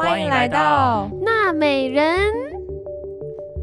[0.00, 2.02] 欢迎来到娜美人。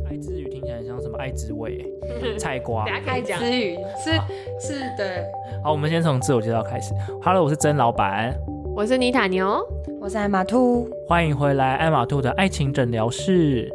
[0.07, 1.83] 爱之语，听起来像什么爱之味、
[2.37, 2.85] 菜瓜。
[2.85, 3.19] 爱。
[3.21, 4.11] 之语是
[4.59, 5.25] 是的，
[5.63, 6.93] 好，我们先从自我介绍开始。
[7.23, 8.35] Hello，我是曾老板，
[8.75, 9.67] 我是妮塔牛，
[9.99, 10.87] 我是艾玛兔。
[11.07, 13.67] 欢迎回来艾玛兔的爱情诊疗室。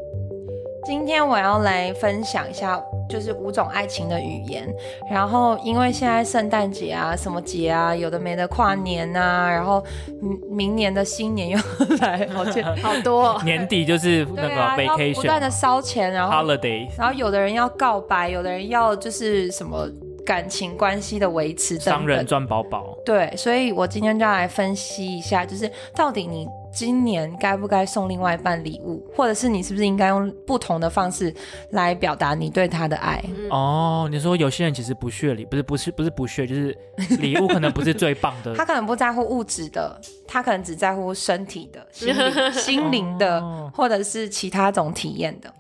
[0.85, 4.69] 今天我要来分享一下，就是五种爱情的语言。
[5.09, 9.83] 然后，因为现在圣诞节啊，什么节啊，有的没的，跨年啊，然后
[10.21, 11.59] 明明年的新年又
[12.01, 19.89] 来，好像 好多哦、年底就是那个 vacation 不断的烧钱，然后 holiday，然后有的人要告白，有的人要就是什么
[20.27, 21.95] 感情关系的维持等等。
[21.95, 22.99] 商人赚饱饱。
[23.05, 31.33] 对，所以我今天就要来分析一下，就是到底你今年该不该送另外一半礼物，或者是你是不是应该用不同的方式
[31.71, 33.23] 来表达你对他的爱？
[33.51, 36.77] 哦，你说有些人其实不屑礼，不是不是不是不屑，就是
[37.21, 38.55] 礼物可能不是最棒的。
[38.57, 45.53] 他可能不在乎物质的，他可能只在乎身体的、心灵 心灵的，哦或者是其他种体验的。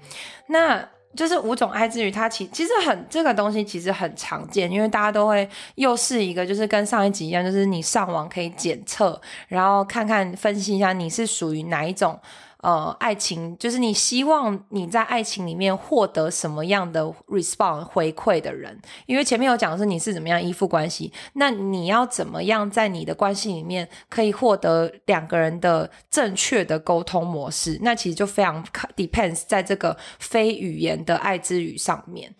[0.46, 12.18] 那就是五种爱之语，它其其实很这个东西其实很常见，因为大家都会又是一个就是跟上一集一样，就是你上网可以检测，然后看看分析一下你是属于哪一种。
[12.62, 27.76] 呃，爱情就是你希望你在爱情里面获得什么样的 response 回馈的人，因为前面有讲的是你是怎么样依附关系，那你要怎么样在你的关系里面可以获得两个人的正确的沟通模式？
[27.82, 28.64] 那其实就非常
[28.96, 32.32] depends 在这个非语言的爱之语上面。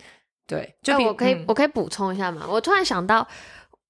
[0.47, 2.47] 对，就我可以、嗯我可以补充一下嘛？
[2.49, 3.27] 我突然想到，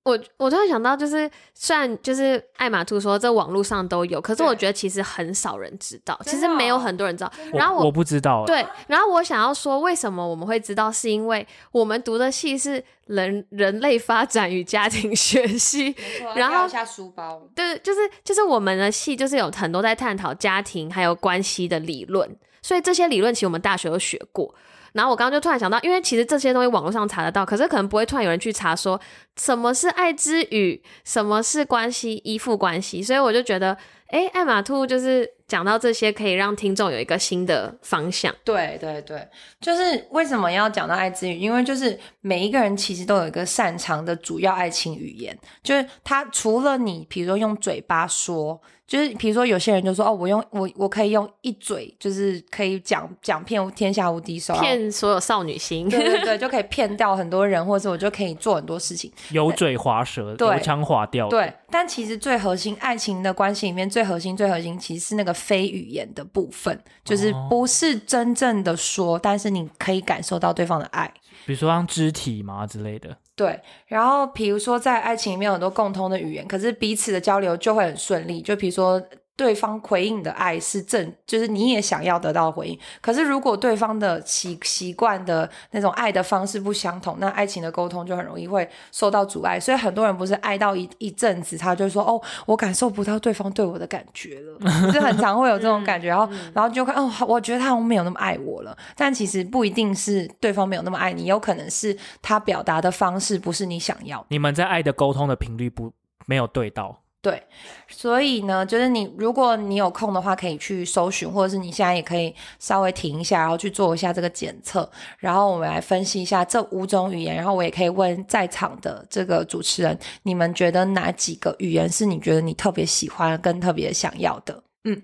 [0.05, 7.33] 我我突然想到，就是虽然就是艾玛兔说这网络上都有，可是我觉得其实很少人知道，其实没有哦很多人知道。
[7.53, 10.91] 然后我不知道，，对，然后我想要说，为什么我们会知道？
[10.91, 15.95] 是因为我们读的系是人人类发展与家庭学系，
[16.35, 24.53] 然后一下书包，对，就是就是我们的系就是有很多在探讨家庭还有关系的理论，所以这些理论其实我们大学都学过。
[24.93, 29.01] 然后我刚刚就突然想到，因为其实这些东西网络上查得到，可是可能不会突然有人去查说
[29.37, 33.77] 什么是爱之语，什么是关系依附关系，所以我就觉得，
[34.09, 38.35] 哎，艾玛兔就是讲到这些，可以让听众有一个新的方向。
[38.43, 39.29] 对对对，
[39.61, 41.39] 就是为什么要讲到爱之语？
[41.39, 59.13] 因为就是每一个人其实都有一个擅长的主要爱情语言，就是他除了你，比如说用嘴巴说，就是比如说有些人就说哦，我用我我可以用一嘴，就是可以讲讲遍天下无敌手，骗所有少女心，对对对，就可以骗掉很多人，或者是我就可以做很多事情。
[59.33, 71.13] 油嘴滑舌，对油腔滑调。，对，但其实最核心爱情的关系里面，最核心、最核心其实是那个非语言的部分，就是哦不是真正的说，但是你可以感受到对方的爱。
[71.45, 73.17] 比如说像肢体嘛之类的。
[73.35, 78.41] 对，然后比如说在爱情里面有很多共通的语言，可是彼此的交流就会很顺利。
[78.41, 79.03] 就比如说
[79.35, 82.79] 对方回应的爱是正，就是你也想要得到回应。
[83.01, 89.59] 可是如果对方的习习惯的那种爱的方式不相同，那爱情的沟通就很容易会受到阻碍。
[89.59, 96.09] 所以很多人不是爱到一一阵子，他就说哦，我感受不到对方对我的感觉了，就是很常会有这种感觉。
[96.13, 104.25] 然后然后就看哦，我觉得他好像没有那么爱我了，但其实不一定是对方没有那么爱你，有可能是他表达的方式不是你想要。
[104.29, 105.93] 你们在爱的沟通的频率不
[106.27, 107.41] 没有对到，对，
[107.87, 124.65] 所以呢，就是你如果你有空的话，可以去搜寻，或者是你现在也可以稍微停一下，然后去做一下这个检测，然后我们来分析一下这五种语言，然后我也可以问在场的这个主持人，你们觉得哪几个语言是你觉得你特别喜欢跟特别想要的？
[124.83, 125.01] 嗯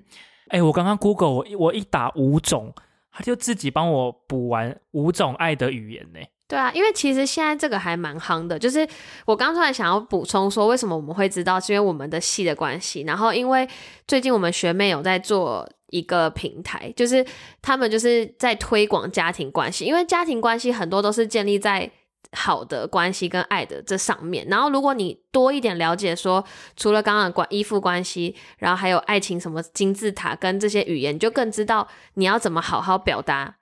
[0.48, 2.74] 哎，我刚刚 Google 我一我一打五种，
[3.12, 6.18] 他就自己帮我补完五种爱的语言呢。
[6.48, 8.88] 对啊，因为其实现在这个还蛮夯的，就是
[9.26, 13.02] 我刚突然想要补充说，为什么我们会知道，是因为我们的系的关系。
[13.02, 13.68] 然后因为
[14.06, 17.22] 最近我们学妹有在做一个平台，就是
[17.60, 21.90] 他们就是在推广家庭关系，因为家庭关系很多都是建立在
[22.32, 24.46] 好的关系跟爱的这上面。
[24.48, 26.42] 然后如果你多一点了解说，
[26.78, 33.56] 除了刚刚的关依附关系，然后还有爱情什么金字塔跟这些语言，你就更知道你要怎么好好表达。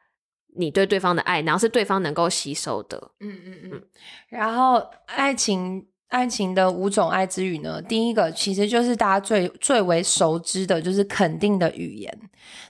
[0.56, 3.10] 你对对方的爱，然后是对方能够吸收的。
[3.20, 3.82] 嗯嗯嗯。
[4.28, 12.18] 然后爱情爱情的五种爱之语呢，第一个其实就是大家最最为熟知的，就是肯定的语言。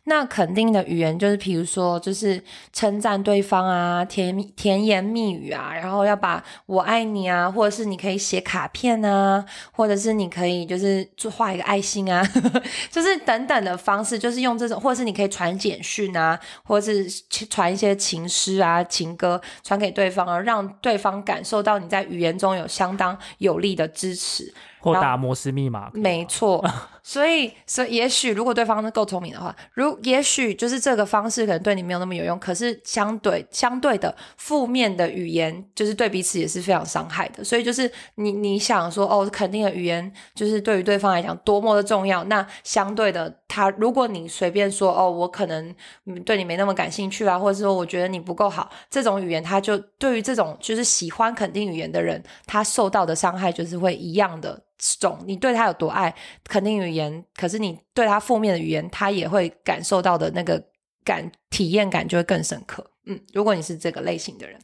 [0.05, 2.43] 那肯定的语言就是，比如说，就是
[2.73, 12.25] 称赞对方啊，甜甜言蜜语啊，然后要把我爱你啊，或者是你可以写卡片啊，或者是你可以就是就画一个爱心啊，
[12.91, 17.11] 就是等等的方式，就是用这种，或者是你可以传简讯啊，或者是
[17.51, 24.53] 传一些情诗啊、情歌传给对方，而让对方感受到你在语言中有相当有力的支持。
[24.93, 26.65] 然后或打摩斯密码，没错，
[27.03, 37.43] 所以所以也许如果对方够聪明的话，如也许就是这个方式可能对你没有那么有用，可是相对相对的负面的语言，就是对彼此也是非常伤害的。
[37.45, 45.75] 所以就是你你想说哦，肯定的语言就是对于对方来讲多么的重要，那相对的他，如果你随便说哦，我可能
[46.07, 54.61] 嗯对你没那么感兴趣啦，或者说我觉得你不够好，这种语言他就对于这种就是喜欢肯定语言的人，他受到的伤害就是会一样的。
[54.99, 56.15] 种你对他有多爱，
[56.45, 60.63] 肯定语言，可是你对他负面的语言，他也会感受到的那个
[61.05, 62.85] 感体验感就会更深刻。
[63.07, 64.59] 嗯，如果你是这个类型的人，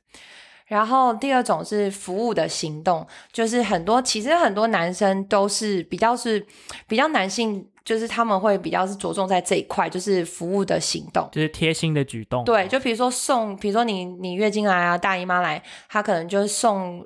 [0.66, 6.44] 然后第二种是服务的行动，就是很多其实很多男生都是比较是
[6.86, 11.28] 比较男性，就是他们会比较是着重在这一块，就是服务的行动。
[11.32, 12.44] 就是贴心的举动。
[12.44, 17.02] 对，就比如说送，比如说你你月经来啊，大姨妈来，他可能就是送。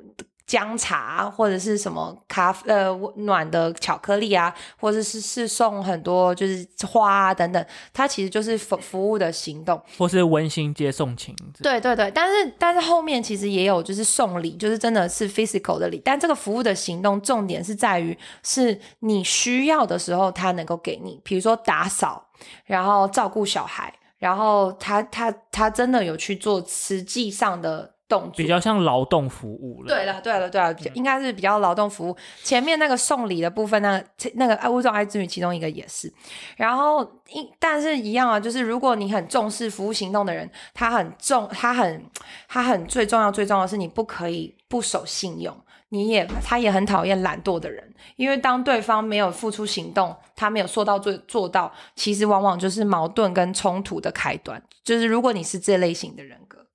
[0.46, 11.34] 姜茶或者是什么咖呃暖的巧克力啊，或者是是送很多就是花啊等等，它其实就是服服务的行动，或是温馨接送情。
[11.60, 22.24] 对对对，但是但是后面其实也有就是送礼，就是真的是 physical 的礼，但这个服务的行动重点是在于是你需要的时候他能够给你，比如说打扫，
[22.66, 27.95] 然后照顾小孩，然后他他他真的有去做实际上的。
[28.08, 29.88] 动比较像劳动服务了。
[29.88, 32.16] 对了，对了，对了，应该是比较劳动服务。
[32.42, 34.02] 前面那个送礼的部分，那
[34.34, 36.12] 那个爱物种爱之女其中一个也是。
[36.56, 42.04] 然后，一但是一样啊，就是如果你很重视服务行动的人，他很重，他很
[42.48, 45.56] 他很最重要最重要的是，你不可以不守信用。
[45.90, 54.60] 你也他也很讨厌懒惰的人，因为当对方没有付出行动，他没有说到做做到，其实往往就是矛盾跟冲突的开端。
[54.82, 56.65] 就是如果你是这类型的人格。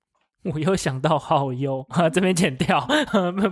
[0.44, 2.80] 我又想到好友，这边剪掉，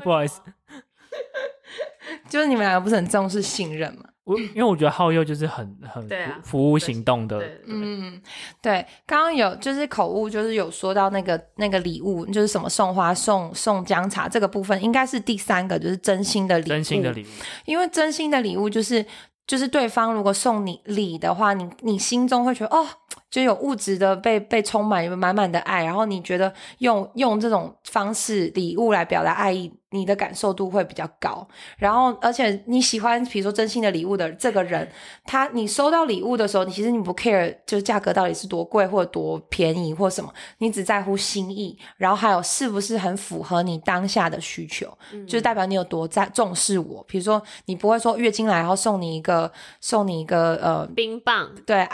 [0.03, 0.41] 不好意思。
[2.29, 4.05] 就是你们两个不是很重视信任吗？
[4.25, 6.09] 我因为我觉得好友就是很很
[6.43, 8.21] 服务行动的，嗯，
[8.63, 8.85] 对。
[9.07, 16.69] 刚刚有就是口误，就是有说到那个那个礼物，就是什么送花、送送姜茶这个部分，应该是第三个，就是真心的礼物。
[16.69, 17.27] 真心的礼物，
[17.65, 19.05] 因为真心的礼物就是
[19.47, 22.87] 就是对方如果送你礼的话，你你心中会觉得哦。
[23.31, 29.80] 就有物质的被被充满，满满的爱，然后你觉得用用这种方式礼物来表达爱意。
[29.91, 31.47] 你的感受度会比较高，
[31.77, 34.89] 然后而且你喜欢，比如说真心的礼物的这个人，
[35.25, 44.97] 他你收到礼物的时候，你其实你不 care 就是价格到底是多贵或者多便宜或什么，你只在乎心意，然后还有是不是很符合你当下的需求，
[45.27, 47.05] 就代表你有多在重视我。
[47.09, 49.51] 比如说你不会说月经来然后送你一个
[49.81, 51.89] 送你一个呃冰棒，对，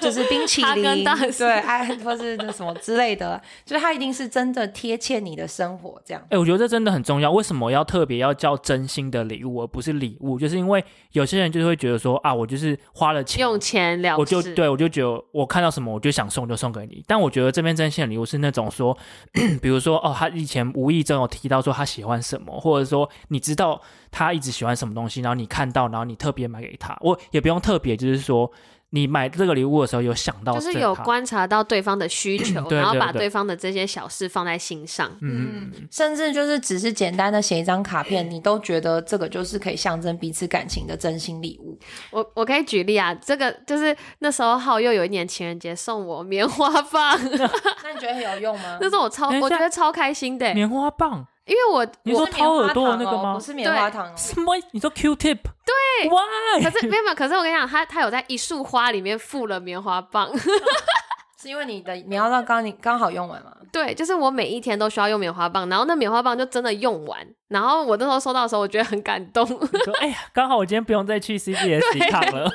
[0.00, 1.04] 就是冰淇 淋，
[1.36, 6.22] 对，哎，或是那什么之类的，就是他一定是真的贴切你的生活这样。
[6.30, 7.39] 哎，我觉得这真的很重要。
[7.40, 10.38] 为什么要特别要叫真心的礼物，而不是礼物？
[10.38, 17.02] 就是因为有些人就会觉得说啊，我就是花了钱，用钱了，我就对我就觉得我看到什么我就想送就送给你。
[17.06, 18.94] 但我觉得这边真心的礼物是那种说，
[19.62, 28.52] 比如说哦，他以前无意中有提到说他喜欢什么，或者说你知道他一直喜欢什么东西，然后你看到，然后你特别买给他，我也不用特别，就是说。
[28.90, 33.30] 你买这个礼物的时候有想到，就是有观察到对方的需求， 然后把对。
[33.30, 41.78] 方的这些小事放在心上，嗯，甚至就是只是简单的写一张卡片，你都觉得这个就是可以象征彼此感情的真心礼物。
[42.10, 48.78] 我我可以举例啊，这个就是那时候浩又有一年情人节送我棉花棒， 那你觉得很有用吗？
[48.80, 51.24] 那时候我超我觉得超开心的棉花棒。
[51.46, 53.34] 因为我你说掏耳朵的那个吗？
[53.34, 54.54] 不是棉花糖，什么？
[54.72, 55.38] 你说 Q tip？
[55.42, 56.62] 对，Why？
[56.62, 60.30] 可是没有没有，可是我跟你讲，他他有在一束花里面附了棉花棒，
[61.40, 63.52] 是因为你的棉花棒刚你刚好用完吗？
[63.72, 69.46] 对，就是我每一天都需要用棉花棒，然后那棉花棒就真的用完，然后我那时候收到的时候，我觉得很感动。
[69.46, 72.52] 说哎呀，刚好我今天不用再去 CBS 洗卡了，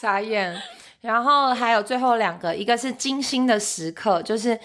[0.00, 0.56] 傻眼。
[1.02, 4.58] 然后还有最后两个，一个是精心的时刻，就是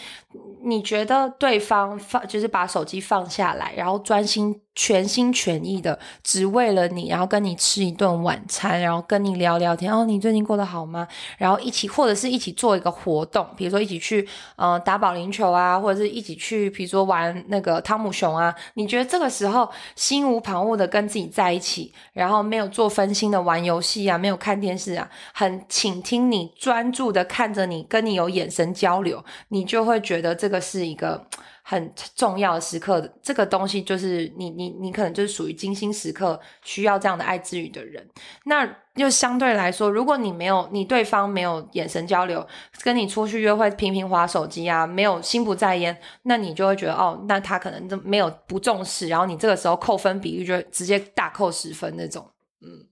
[0.63, 4.61] 你觉得对方放，就是把手机放下来，然后专心。
[4.73, 9.93] 全心全意的，只为了你，然后跟你吃一顿晚餐，然后跟你聊聊天。
[9.93, 11.07] 哦，你最近过得好吗？
[11.37, 18.53] 然后一起，或者是一起做一个活动，比如说一起去，呃，打保龄球啊，或者是一起去，比如说玩那个汤姆熊啊。
[18.75, 31.27] 你觉得这个时候心无旁骛的跟自己在一起，然后没有做分心的玩游戏啊，没有看电视啊，很倾听你，专注的看着你，跟你有眼神交流，你就会觉得这个是一个。
[31.63, 38.05] 很重要的时刻，这个东西就是你你你可能就是属于精心时刻需要这样的爱之语的人。
[38.45, 38.65] 那
[38.95, 42.45] 就相对来说，如果你没有你对方没有眼神交流，
[42.83, 52.29] 跟你出去约会频频划手机啊，没有心不在焉，那你就会觉得哦，那他可能就没有不重视，然后你这个时候扣分比率就直接大扣十分那种，
[52.61, 52.90] 嗯。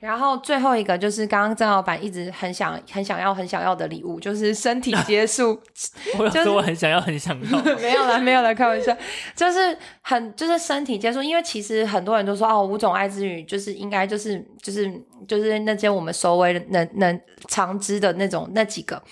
[0.00, 5.60] 然后最后一个就是刚刚郑老板一直很想、很想要、很想要的礼物，就是身体接触。
[6.16, 8.96] 我有说我很想要、很想要， 没有了，没有了，开玩笑。
[9.34, 14.88] 就是很就是身体接触，因为其实很多人都说哦，五种爱之语就是应该就是就是
[15.26, 19.02] 就是那些我们所谓能能常知的那种那几个，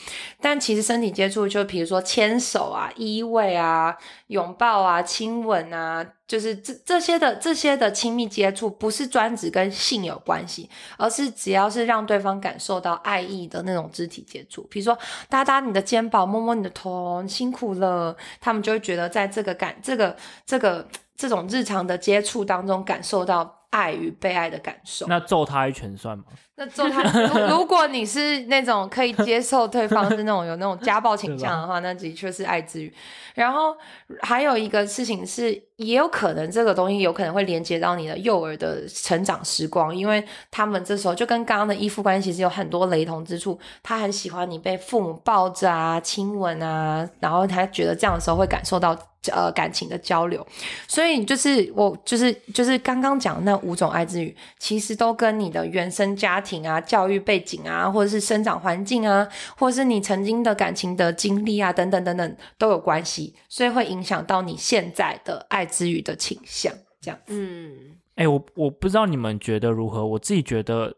[0.40, 3.96] 但其实身体接触就比如说牵手啊、依偎啊、
[4.28, 6.06] 拥抱啊、亲吻啊。
[6.26, 25.06] 就是这这些的这些的亲密接触，不是专指跟性有关系，而是只要是让对方感受到爱意的那种肢体接触，比如说搭搭你的肩膀，摸摸你的头，辛苦了，他们就会觉得在这个感这个这个这种日常的接触当中，感受到爱与被爱的感受。
[25.06, 26.24] 那揍他一拳算吗？
[26.58, 32.90] 那揍他，如 如果你是那种可以接受对方是那种有那种家暴倾向的话，那的确是爱之语。
[33.34, 33.76] 然后
[34.22, 43.58] 还有一个事情是，也有可能这个东西有可能会连接到你的幼儿的成长时光，因为他们这时候就跟刚刚的依附关系其实有很多雷同之处。
[43.82, 48.96] 他很喜欢你被父母抱着啊、亲吻啊，然后他觉得这样的时候会感受到
[49.32, 50.46] 呃感情的交流。
[50.86, 63.34] 所以就是我就是就是刚刚讲那五种爱之语，其实都跟你的原生家庭啊、教育背景啊，或者是生长环境啊，或者是你曾经的感情的经历啊，等等等等都有关系。
[63.48, 67.18] 所以会影响到你现在的爱之语的倾向，这样。
[67.28, 70.94] 嗯，哎，我我不知道你们觉得如何，我自己觉得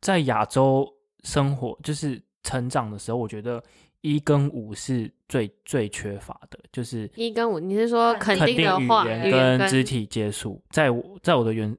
[0.00, 0.86] 在亚洲
[1.24, 3.62] 生活就是成长的时候，我觉得
[4.02, 7.58] 一跟五是最最缺乏的，就是一跟五。
[7.58, 11.74] 你是说肯定的话，语言跟肢体接触，在我在我的原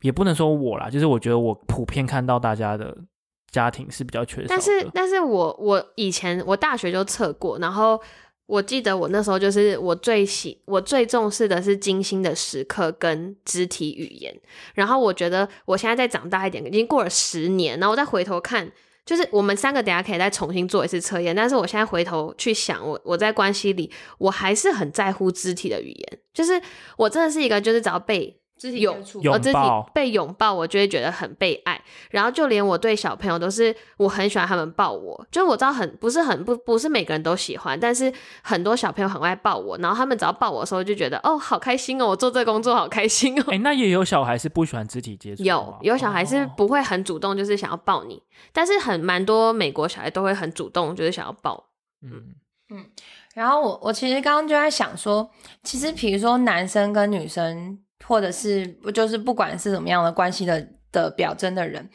[0.00, 2.96] 也不能说我啦，就是我觉得我普遍看到大家的
[3.50, 4.46] 家庭是比较缺少。
[4.48, 8.00] 但是，但是我我以前我大学就测过，然后。
[8.48, 14.32] 我记得我那时候就是我最喜我最重视的是精心的时刻跟肢体语言，
[14.74, 18.70] 然后我觉得我现在再长大一点，已经过了十年，然后我再回头看，
[19.06, 26.60] 就是我们三个等下可以再重新做一次测验，但是我现在回头去想，我我在关系里我还是很在乎肢体的语言，就是
[26.98, 28.38] 我真的是一个就是只要被。
[28.58, 29.58] 肢体拥肢体
[29.92, 31.80] 被拥抱，我就会觉得很被爱。
[32.10, 35.26] 然后就连我对小朋友都是，我很喜欢他们抱我。
[35.30, 39.76] 就我知道很不是很不不是每个人都喜欢，但是很多小朋友很爱抱我。
[39.78, 43.44] 然后他们只要抱我的时候，就觉得哦，好开心哦，我做这个工作好开心哦。
[43.48, 48.22] 哎，那也有小孩是不喜欢肢体接触，有有小孩是不会很主动，就是想要抱你。
[48.52, 51.68] 但是很蛮多美国小孩都会很主动，就是想要抱。
[52.02, 52.34] 嗯
[52.70, 52.86] 嗯。
[53.34, 55.28] 然后我我其实刚刚就在想说，
[55.62, 57.78] 其实比如说男生跟女生。
[58.04, 61.88] 或者是不就是不管是怎么样的关系的的表征的人，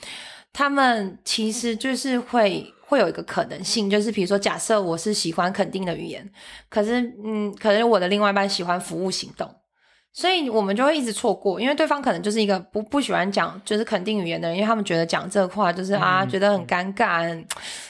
[0.52, 6.30] 他们其实就是会会有一个可能性，就是比如说，假设我是喜欢肯定的语言，
[6.70, 9.50] 可是嗯，可能我的另外一半喜欢服务行动，
[10.12, 17.46] 所以我们就会一直错过，因为对方可能就是一个不不喜欢讲就是肯定语言的人，因为他们觉得讲这话就是啊，觉得很尴尬，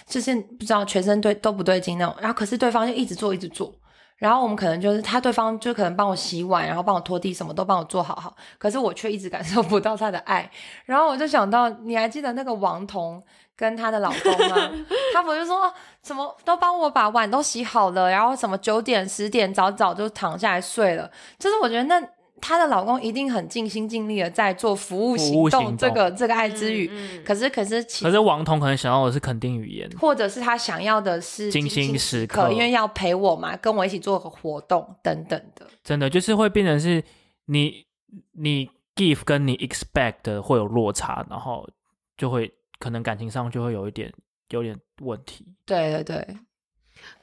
[0.05, 3.73] 就是不知道全身对都不对劲那种，然后可是对方就一直做一直做。
[4.21, 10.47] 然后我们可能就是他对方就可能帮我洗碗，然后帮我拖地，什么都帮我做好好，可是我却一直感受不到他的爱。
[10.85, 13.19] 然后我就想到，你还记得那个王彤
[13.55, 14.69] 跟她的老公吗？
[15.11, 15.73] 他不就说
[16.03, 21.09] 什么都帮我把碗都洗好了，然后什么九点十点早早就躺下来睡了。
[21.39, 21.99] 就是我觉得那。
[22.41, 26.91] 她的老公一定很尽心尽力的在做服务行动，这个这个爱之语。
[27.23, 35.67] 可是可是，可是王彤可能想要的是肯定语言，或者是他想要的是精心时刻，因为要陪我嘛，跟我一起做个活动等等的。
[35.83, 37.03] 真的就是会变成是
[37.45, 37.85] 你
[38.31, 41.69] 你 give 跟你 expect 会有落差，然后
[42.17, 44.11] 就会可能感情上就会有一点
[44.49, 45.45] 有点问题。
[45.65, 46.37] 对对对，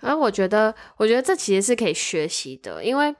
[0.01, 3.15] 而我觉得我觉得这其实是可以学习的，因为。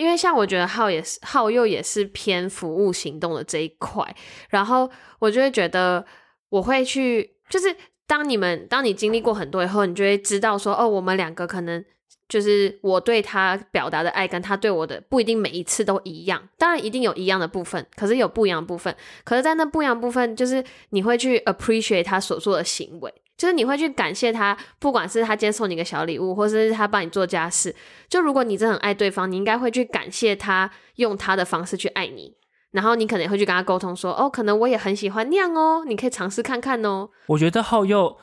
[0.00, 4.02] 因为像我觉得浩也是浩又也是偏服务行动的这一块，
[4.48, 6.02] 然后我就会觉得
[6.48, 7.76] 我会去，就是
[8.06, 11.84] 当你们当你经历过很多以后，你就会知道说，哦，我们两个可能
[12.30, 23.12] 就是我对他表达的爱跟他对我的不一定每一次都一样，当然一定有一样的部分，可是有不一样的部分，可是在那不一样部分，就是你会去 appreciate 他所做的行为。
[23.40, 27.74] 就是你会去感谢他，不管是他今天送你个小礼物，或者是他帮你做家事。
[28.06, 32.34] 就如果你真的很爱对方，你应该会去感谢他，用他的方式去爱你。
[32.72, 38.14] 然后你可能会去跟他沟通说：“哦，可能我也很喜欢那样哦，你可以尝试看看哦。”我觉得浩佑，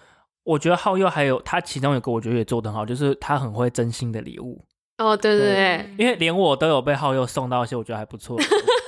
[0.43, 4.63] 我觉得浩佑还有他其中有个我觉得也做得很好，就是他很会真心的礼物。
[4.99, 8.37] 哦，对对对，嗯因为连我都有被浩佑送到一些我觉得还不错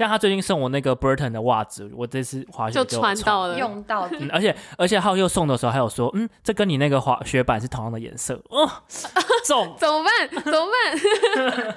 [0.00, 3.58] 像他最近送我那个 Burton 的袜子，我这次滑雪就就穿到了。
[3.58, 8.66] 用到底嗯，而且而且浩佑送的时候还有说，嗯，这跟你那个滑雪板是同样的颜色，哦，
[9.44, 10.42] 中怎么办？
[10.42, 11.74] 怎么办？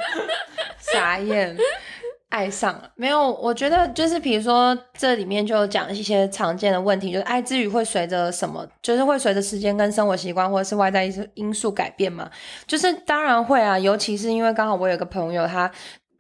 [0.80, 1.58] 傻眼，
[2.30, 3.30] 爱上了没有？
[3.34, 12.30] 我觉得就是比如说这里面就有讲一些常见的问题，就是爱之语会随着什么，就是会随着时间跟生活习惯或者是外在因素因素改变嘛？
[12.66, 15.70] 就是当然会啊，尤其是因为刚好我有个朋友他。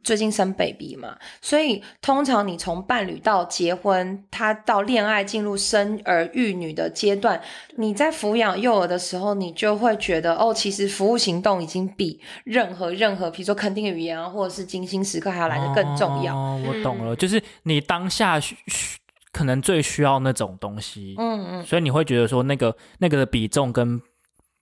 [0.03, 7.41] 最近生 baby 嘛，所以通常你从伴侣到结婚，他到恋爱进入生儿育女的阶段，
[7.77, 16.35] 你在抚养幼儿的时候，你就会觉得哦，其实服务行动已经比任何任何，比如说肯定的语言啊，或者是精心时刻还要来的更重要。
[16.35, 18.99] 哦，我懂了，嗯就是你当下需需
[19.31, 23.99] 可能最需要那种东西，嗯嗯，所以你会觉得说那个那个的比重跟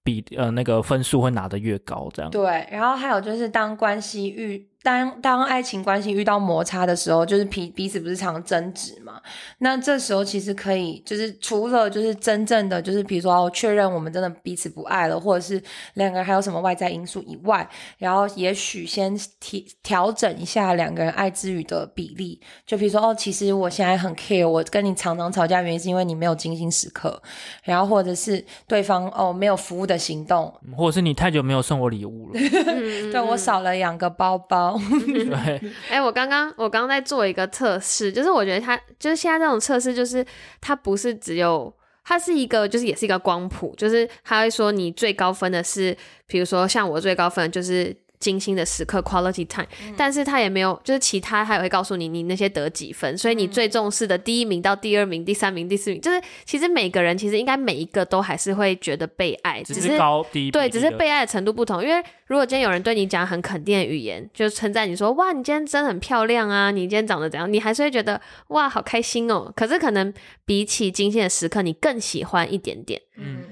[0.03, 2.31] 比呃那个分数会拿得越高，这样。
[2.31, 2.67] 对。
[2.71, 9.21] 然后还有就是，当关系遇当当爱情关系遇到摩擦的时候，就是彼彼此不是常争执嘛？
[9.59, 15.61] 那这时候其实可以，就是除了就是真正的就是比如说哦确认我们真的彼此不爱了，或者是
[15.95, 22.39] 两个人还有什么外在因素以外，然后也许先调调整一下两个人爱之语的比例。
[22.65, 27.21] 就比如说哦，其实我现在很 care，我跟你常常吵架原因是因为你没有精心时刻，
[27.63, 33.37] 然后或者是对方哦没有服务的行动，嗯或者是你太久没有送我礼物了， 嗯对我。
[33.41, 34.70] 少了两个包包。
[35.03, 40.25] 对，哎、我刚刚我刚刚在做一个测试，就是我觉得它就是现在这种测试，就是
[40.59, 41.73] 它不是只有。
[42.03, 61.83] 它是一个，就是也是一个光谱，就是它会说你最高分的是，比如说像我最高分就是精心的时刻 quality time，、但是他也没有，就是其他他也会告诉你你那些得几分，所以你最重视的第一名到第二名、第三名、第四名，就是其实每个人其实应该每一个都还是会觉得被爱，只只是高低对，只是被爱的程度不同。
[61.83, 69.51] 因为如果今天有人对你讲很肯定的语言，就称赞你说哇，你今天真的很漂亮啊，你今天长得怎样，你还是会觉得哇，好开心哦。
[69.55, 70.13] 可是可能
[70.45, 73.01] 比起精心的时刻，你更喜欢一点点。
[73.17, 73.43] 嗯，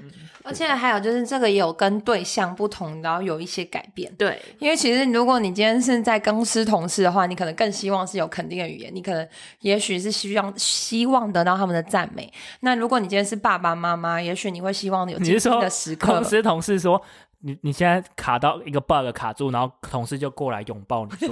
[0.42, 4.12] 而且还有就是这个也有跟对象不同，然后有一些改变。
[4.16, 9.28] 对，因为其实如果你今天是在公司同事的话，你可能更希望是有肯定的语言，你可能
[9.60, 12.32] 也许是希望希望得到他们的赞美。
[12.60, 16.24] 那如果你今天是爸爸妈妈，也许你会希望有精心你是说的时刻公。
[16.24, 17.00] 司同事说
[17.40, 21.28] 你你现在卡到一个 bug 卡住，然后同事就过来拥抱你说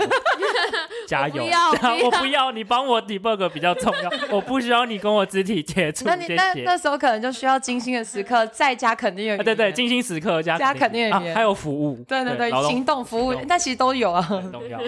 [1.09, 2.05] 加油，不要 不要。
[2.05, 6.27] 我不要你帮我 debug 比较重要， 我不需要你跟我肢体接触，那你。
[6.35, 13.47] 那那时候可能就需要精心的时刻，再加肯定有啊，对对，精心时刻加加肯定有啊还有服务，对对对行动服务行，动。
[13.49, 14.21] 但其实都有啊。
[14.21, 14.79] 很重要。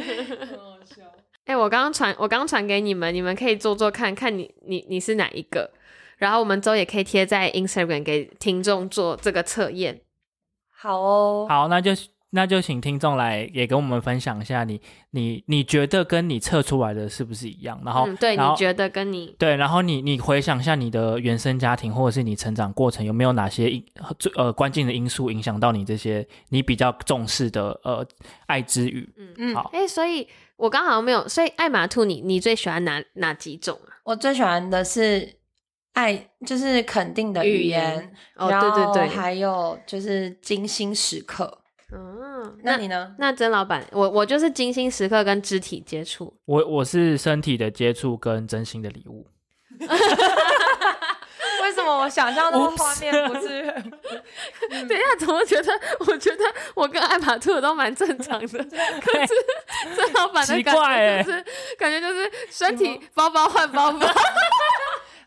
[1.46, 5.68] 哎、我刚刚传，我刚刚传给你们，你们可以做做看看你你你是哪一个，
[6.18, 10.00] 然后我们之后也可以贴在 Instagram 给听众做这个测验。
[10.70, 11.90] 好哦，好，那就
[12.32, 17.80] 那就请听众来也跟我们分享一下你，你你觉得跟你测出来的是不是一样？
[17.84, 23.84] 然后，嗯，对，后你觉得跟你对，然后你你回想一下你的原生家庭或者是你成长过程有没有哪些因
[24.18, 28.06] 最呃关键的因素影响到你这些你比较重视的呃
[28.46, 29.12] 爱之语？
[29.16, 33.90] 嗯嗯好，哎、所以我刚好像没有，所以爱马兔你你最喜欢哪哪几种啊？
[34.04, 35.36] 我最喜欢的是
[35.94, 41.58] 爱，就是肯定的语语言言，哦然后对对对还有就是精心时刻。
[42.42, 43.14] 嗯，那那你呢？
[43.18, 46.32] 那曾老板，我我就是精心时刻跟肢体接触。
[46.46, 49.26] 我我是身体的接触跟真心的礼物。
[51.62, 53.62] 为什么我想象中的画面不是？
[54.88, 55.72] 等一下，怎么觉得？
[56.00, 59.34] 我觉得我跟艾玛兔都蛮正常的，可是
[59.94, 61.44] 曾老板的感觉就是
[61.78, 64.06] 感觉就是身体包包换包包。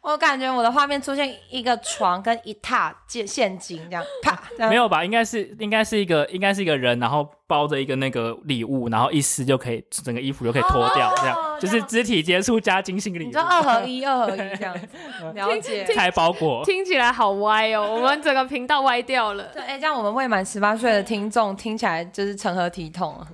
[0.03, 5.03] 我感觉我的画面出现一个床跟一沓现现金这样，啪， 这样没有吧？
[5.03, 14.87] 应该是应该是一个应该是一个人，然后包着一个那个礼物，然后一撕就可以整个衣服就可以脱掉，哦这样就是肢体接触加精心的礼物你说，二合一，二合一这样子，
[15.33, 15.85] 了解。
[15.85, 16.65] 拆包裹。
[16.65, 19.45] 听起来好歪哦，我们整个频道歪掉了。
[19.53, 23.27] 对，哎、这样我们未满十八岁的听众听起来就是成何体统啊！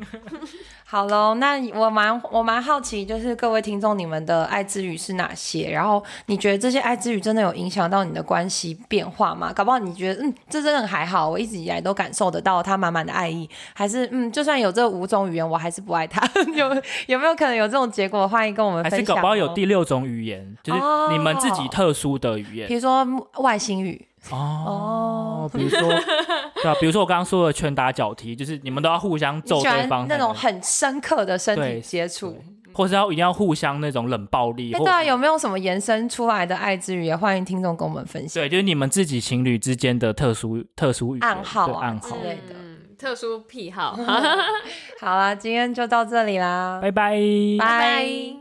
[0.91, 5.69] 好喽，那我蛮我蛮好奇，就是各位听众你们的爱之语是哪些？
[5.69, 9.53] 然后你觉得这些爱之语真的有影响到你的关系变化吗？
[9.53, 16.27] 搞不好你觉得嗯，这真的还好，我一直以来都感受得到他满满的爱意，还是嗯，就算有这五种语言，我还是不爱他。
[16.57, 16.67] 有
[17.05, 18.27] 有没有可能有这种结果？
[18.27, 19.05] 欢迎跟我们分享、哦。
[19.05, 20.79] 是搞不好有第六种语言，就是
[21.11, 23.05] 你们自己特殊的语言比言如说
[23.43, 25.49] 外星语哦。
[25.53, 32.37] 比如说，对啊，比如说我刚刚说的拳打脚踢，就是你们都要互相揍对方，那种很深刻的身体接触。
[32.71, 37.03] 或是要一定要互相那种冷暴力，哎、或对啊，有没有什么延伸出来的爱之语？
[37.03, 38.41] 也欢迎听众跟我们分享。
[38.41, 42.23] 对，就是你们自己情侣之间的特殊特殊语言暗号啊暗号之。
[42.23, 43.97] 类的嗯，特殊癖好，
[45.01, 47.19] 好啦，今天就到这里啦，拜拜。
[47.57, 48.39] 拜拜。